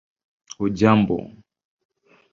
[0.57, 1.19] hujambo